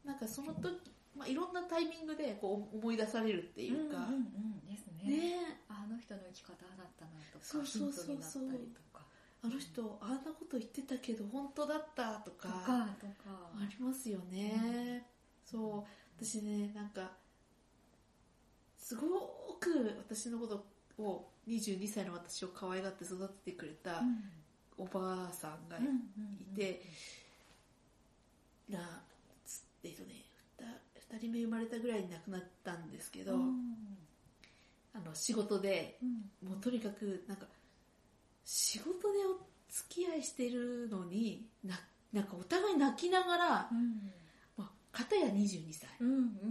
[0.04, 0.80] なんかその時、
[1.18, 4.66] まあ、いろんなタイミングでこう思い出されるっていうか、うんうんうん。
[4.68, 5.10] ですね。
[5.10, 5.36] ね。
[5.70, 8.44] あの人の生き方だったなとかそうそうそうそう。
[9.44, 13.50] あの人あんなこと言ってたけど本当だったとかとかとか。
[13.56, 15.06] ありますよね、
[15.46, 16.24] そう。
[16.24, 17.12] 私ねなんか
[18.86, 19.08] すご
[19.60, 20.64] く私のこと
[21.02, 24.04] を22歳の私を可愛がって育ててくれた
[24.78, 26.84] おばあさんがいて
[28.70, 28.78] な
[29.44, 30.26] つえっとね
[31.14, 33.34] 2, 人目生まれたぐらいに亡くなったんですけど、
[34.94, 35.98] あの仕事で
[36.48, 37.48] もうとにかくなんか
[38.44, 41.80] 仕事でお付き合いしてるのにな
[42.14, 43.70] なんかお互い泣きながら、まあ、
[44.96, 45.90] 片や22歳。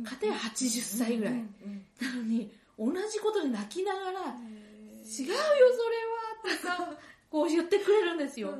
[0.04, 1.34] 片や80歳ぐらい。
[1.34, 4.34] なのに同じことで泣きながら「違うよ
[5.04, 5.34] それは」
[6.44, 6.96] ってさ
[7.30, 8.58] こう言ってくれるんですよ、あな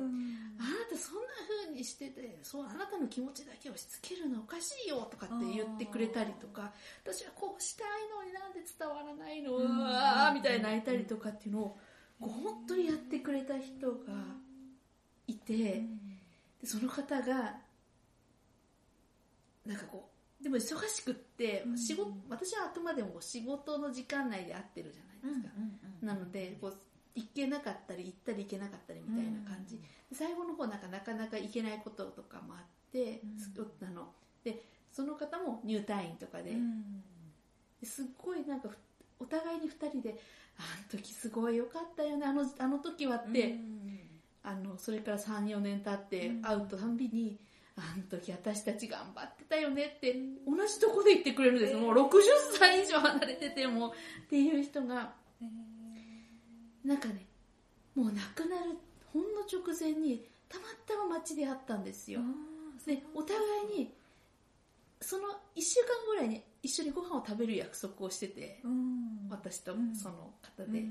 [0.89, 1.29] たそんな
[1.65, 9.77] 風にしててそうあなたの気持ちだけ押し付けるのおかしいよとかって言ってくれたりとか私はこうしたいのになんで伝わらないの、うん。
[9.79, 11.77] うわーみたいに泣いたりとかっていうのを
[12.19, 14.13] こう本当にやってくれた人が
[15.27, 15.85] いて、で
[16.63, 17.57] その方が
[19.65, 20.09] なんかこ
[20.41, 21.77] でも忙しくって、うん。
[21.77, 25.55] 仕事私はあくまでも仕事の時間内で会ってるじゃないですか、
[26.01, 26.73] なのでこう
[27.15, 29.79] 行けなかったり行ったり行けなかったりみたいな感じ、
[30.11, 33.27] 最後の方なんかなかなか行けないこととかもあって、う
[33.91, 33.95] ん。
[33.95, 34.09] の
[34.43, 36.51] でその方も入退院とかで,、
[37.81, 38.77] ですっごいなんかふ
[39.19, 40.19] お互いに2人で
[40.57, 43.57] 「あの時すごい良かったよねあのあの時は」って、
[44.43, 46.41] あのそれから34年経ってうん。
[46.41, 47.39] 会うとたんびに
[47.77, 50.15] 「あの時私たち頑張ってたよね」って
[50.47, 51.79] 同じとこで言ってくれるんです、えー。
[51.79, 52.21] もう60
[52.57, 53.91] 歳以上離れててもっ
[54.29, 55.13] ていう人が
[56.83, 57.25] なんかね
[57.95, 58.77] もう亡くなる
[59.11, 62.21] ほんの直前にたまたま街で会ったんですよ。
[62.85, 63.41] でお互
[63.75, 63.93] いに
[65.01, 68.61] その1週間ぐらいに一緒にご飯を食べる約束をしてて
[69.29, 69.95] 私とうん。
[69.95, 70.81] その方で、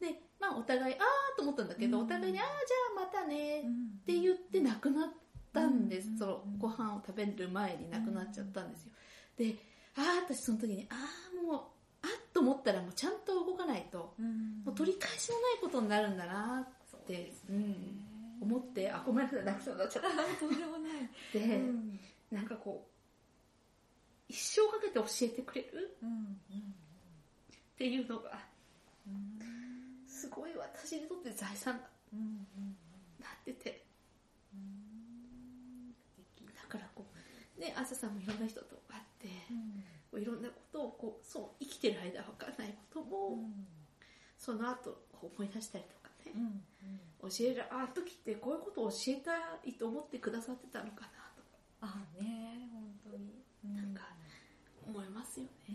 [0.00, 2.04] でまあお互いああと思ったんだけど、うん。
[2.04, 3.66] お互いにああじゃあまたねっっ
[4.06, 5.08] て言って亡くなっ
[5.56, 8.92] たんです、うんそのご飯を食べる前に亡くなっちゃったんですよ。
[9.38, 9.56] で
[9.96, 11.60] ああ私その時にああもう
[12.02, 14.14] あっと思ったらもうちゃんと動かないと、
[14.64, 16.66] もう取り返しのないことになるんだな
[16.96, 17.76] って、うん、
[18.40, 20.08] 思ってあごめんなさい泣きそうになっちゃった。
[20.38, 20.92] とんでもない。
[21.32, 21.98] で、うん。
[22.30, 22.90] なんかこう
[24.28, 26.40] 一生かけて教えてくれるうん
[27.54, 28.38] っていうのが
[29.06, 29.38] うん
[30.08, 32.76] すごい私にとって財産だうんうん。
[33.20, 33.85] なってて
[36.76, 37.04] からこ
[37.56, 39.28] うね朝さんもいろんな人と会って、
[40.10, 43.38] こういろんなことをこうそう生きてる間分からないことも、
[44.36, 46.32] その後思い出したりとかね、
[47.22, 49.32] 教えるああの時ってこういうことを教えた
[49.64, 51.42] いと思ってくださってたのかなと。
[51.42, 51.46] か
[51.80, 53.44] あね本当に。
[53.74, 54.02] なんか
[54.86, 55.74] 思いますよね。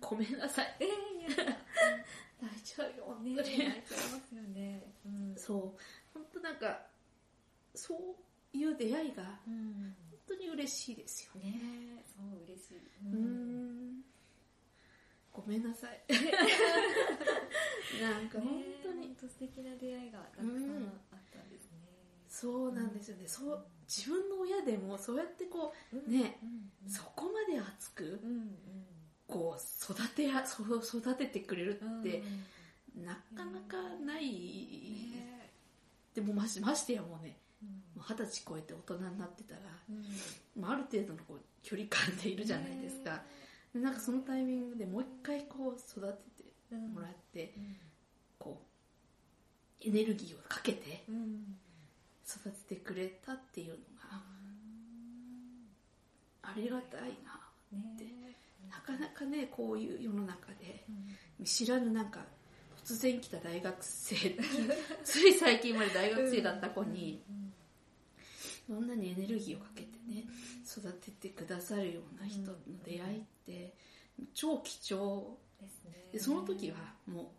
[0.00, 0.76] ごめんなさい。
[0.80, 1.56] えーいや。
[2.40, 4.82] 泣いちゃうよ本ね泣いちゃいますよね。
[5.04, 5.34] うん。
[5.36, 5.80] そう。
[6.14, 6.80] 本当なんか
[7.74, 7.98] そう
[8.52, 9.94] いう出会いがうん。
[10.10, 11.40] 本当に嬉しいですよ。
[11.40, 11.50] ね。
[11.52, 12.78] ねそう嬉しい。
[13.04, 14.02] うん。
[15.32, 16.02] ごめんなさい。
[18.02, 21.78] なんか本当に、素敵な出会いがたくさんあったんですね。
[22.28, 26.12] そうなんですよね、そう自分の親でもそうやってこうん。
[26.12, 26.38] ね
[26.86, 28.20] そこまで熱く
[29.26, 32.00] こう育てやそう育ててくれるうん。
[32.00, 32.22] って
[32.96, 34.26] なかなかない、
[35.12, 35.50] ね。
[36.14, 37.38] でもましましてやもうね
[38.08, 40.04] 二十歳超えて大人になってたら、うん。
[40.62, 43.22] まあ、ある程度のこう距離感でいるじゃないですか、
[43.74, 46.00] でなんかそのタイミングでもう一回こう育
[46.36, 46.94] ててうん。
[46.94, 47.76] もらって、うん。
[48.38, 48.62] こ
[49.84, 51.56] うエネルギーをかけてうん。
[52.26, 54.22] 育ててくれたっていうのが
[56.42, 57.40] ありがたいな
[57.72, 58.36] ね
[58.70, 60.84] なかなかねこういう世の中で
[61.44, 62.20] 知らぬなんか
[62.84, 64.14] 突然来た大学生
[65.04, 67.47] つい最近まで大学生だった子にうん
[68.68, 70.24] そんなにエネルギーをかけてね
[70.62, 72.54] 育ててくださるような人の
[72.84, 73.74] 出会いって
[74.34, 76.08] 超貴重ですね。
[76.12, 76.76] でその時は
[77.06, 77.32] も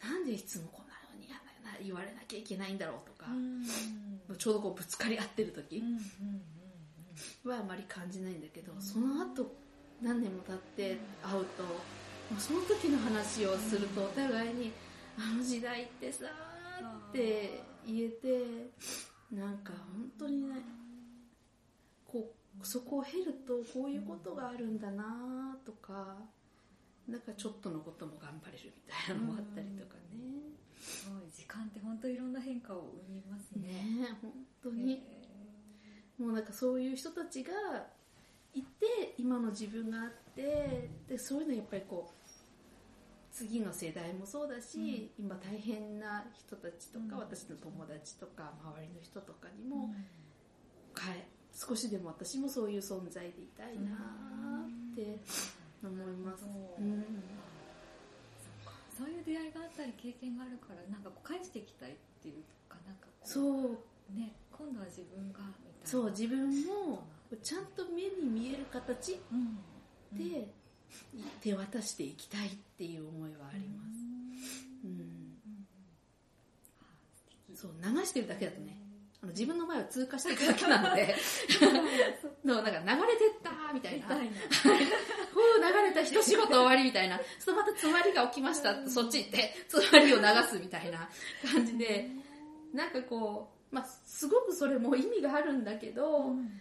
[0.00, 3.64] うなんでいつもこんなのにやな言われなきゃいけないんだろうとかう、ん。
[4.38, 5.82] ちょうどこうぶつかり合ってる時
[7.44, 8.82] はあまり感じないんだけど、うん。
[8.82, 9.52] その後
[10.00, 11.64] 何年も経って会うと、
[12.38, 14.72] その時の話をするとお互いに
[15.18, 16.26] 「あの時代ってさ」
[17.10, 18.70] って言えて
[19.32, 20.56] なんか本当にね
[22.06, 26.18] こうそこを経るとこういうことがあるんだなとか
[27.08, 30.22] なんかちょっとのことも頑張れるみたいなのもあったりとかね。
[30.78, 33.68] すごい時間って本当いろんな変化を生みますね。
[33.68, 35.00] ねえ本当に、
[36.18, 37.52] もうなんかそういう人たちが
[38.52, 42.21] いて今の自分があってでそういうのやっぱりこう
[43.32, 47.20] 次の世代もそうだし、今大変な人たちとか、うん。
[47.20, 49.70] 私の友達とか周りの人とかにうん。
[49.70, 49.94] も、
[50.92, 55.18] かえ少しでも私もそういう存在でいたいなって
[55.82, 56.50] 思います、そ
[59.04, 59.08] う。
[59.08, 62.34] いう出会いがあったり経験があるからなんかこう返していきたいっていう
[62.68, 63.44] かなんかそう。
[64.14, 65.86] ね今度は自分がみたいな。
[65.86, 67.02] そう自分も
[67.42, 69.58] ちゃんと目に見える形うん。
[70.16, 70.52] で
[71.42, 73.98] 手渡していきたいっていう思いはあります、
[74.84, 75.32] うん。
[77.54, 78.78] そう流してるだけだとね
[79.22, 81.14] あの自分の前を通過していくだけなので
[82.44, 82.76] のなんか流
[83.06, 84.08] れてったみたいな。
[84.08, 84.32] みたいな。
[84.60, 84.72] ふう
[85.60, 87.20] 流れた一仕事終わりみたいな。
[87.38, 91.08] そうまた詰まりが起きましたってそっち行って詰まりを流すみたいな
[91.52, 92.10] 感じで。
[92.72, 96.58] なんかこう、まあ、すごくそれも意味があるんだけど、うん。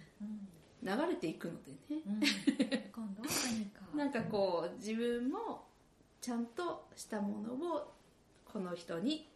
[0.83, 2.01] 流れていくのでね。
[2.05, 2.19] うん。
[2.91, 5.65] 今度は何かなんかこう自分も
[6.21, 7.93] ちゃんとしたものを
[8.45, 9.27] この人に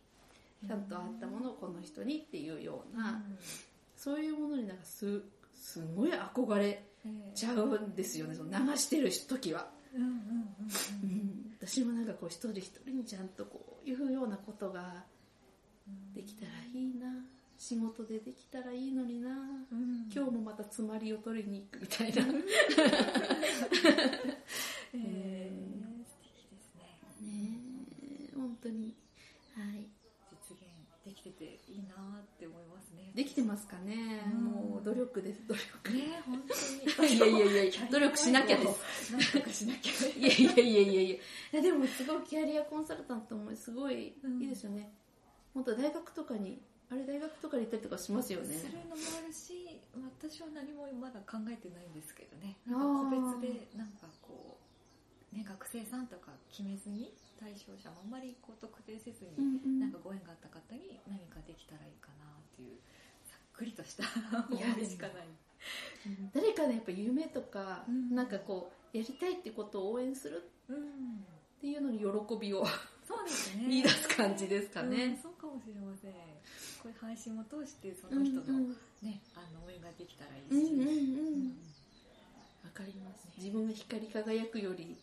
[0.67, 3.21] ちゃんとあったものをこの人にっていうような、
[3.95, 5.21] そういうものになんかす
[5.55, 6.83] すごい憧れ
[7.33, 9.67] ちゃうんですよね、その流してる時は。
[11.61, 15.03] 私もなんかこう一人一人にちゃんとこういうようなことが
[16.13, 17.07] できたらいいな
[17.67, 20.05] 仕事でできたらいいのにな、うん。
[20.13, 22.21] 今日もまたつまりを取りに行くみたいな。
[22.29, 22.43] ね
[24.93, 26.99] えー素敵ですね。
[28.31, 28.35] え。
[28.35, 28.95] 本当に。
[29.55, 29.89] はい。
[30.29, 30.61] 実現
[31.03, 33.11] できてていいなって思いますね。
[33.15, 34.43] できてますかね、うん。
[34.43, 35.47] もう努力です。
[35.47, 35.91] 努力。
[35.93, 36.43] ね本
[36.93, 37.15] 当に。
[37.17, 39.11] いやいやいやいや努力しなきゃです。
[39.11, 40.27] なんとかしなきゃいや。
[40.27, 41.19] いやいやいやい
[41.51, 44.09] やでもすごいキャリアコンサルタントもすごい
[44.39, 44.93] いいですよね、
[45.55, 48.53] 本当大学とかにあれ大学とかに行ったりとかしますよね。
[48.53, 52.57] するのもあるし私は何もまだ考えてないんですけどね。
[52.69, 52.77] あー。
[52.77, 54.57] なんか個別でなんかこ
[55.33, 59.79] う、ね、学生さんとか決めずに対象者もあんまりこう特定せずに、うんうん。
[59.79, 62.77] なんかご縁があった方に何かできたらいいかなっていう
[63.25, 64.05] ざっくりとした
[64.49, 65.27] 思いしかない。
[66.33, 68.13] 誰かのやっぱ夢とか、うん。
[68.13, 70.77] なんかこうやりたいってことを応援するうん。
[70.77, 72.05] っていうのに喜
[72.39, 72.65] びを
[73.07, 73.65] そうですね。
[73.69, 76.11] 見出す感じですかうんね、そうかもしれません
[76.85, 80.93] こういう配信を通してその人の、うんねあの応援ができたらいいし、うんうんうん。
[80.93, 81.57] うん。
[82.61, 84.95] わかります自分が光り輝くより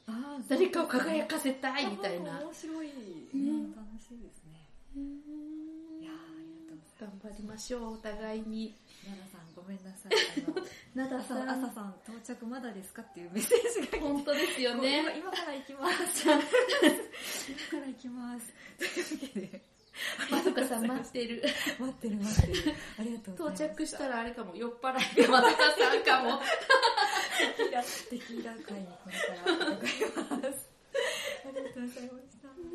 [0.48, 2.38] 誰かを輝かせたいみたいな。
[2.38, 2.94] あ面白い、ね
[3.34, 3.74] ね。
[3.74, 4.62] 楽しいですね。
[4.94, 6.02] うん。
[6.02, 7.34] いやーありがとうございます。
[7.34, 8.78] 頑張りましょうお互いに。
[9.02, 10.14] 奈々さんごめんなさい。
[10.14, 10.62] あの
[10.94, 11.50] なだ朝さん。
[11.50, 16.22] 朝さん到着まだですかっていうメッセージが本当ですよ今ね 今から行きます。
[16.30, 16.46] 今か
[17.82, 18.54] ら行きます。
[18.78, 19.72] というわけで
[20.30, 21.42] まどかさん待ってる。
[21.78, 22.74] 待ってる待ってる。
[22.98, 26.40] ありがとう到着したらあれかも酔っ払いでまどかさんかも。
[26.40, 26.48] テ
[27.56, 30.72] キーラテキーラ会にこれから伺います。
[31.44, 32.72] ありがとうございました